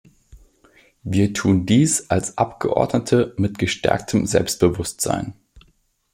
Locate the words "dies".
1.67-2.09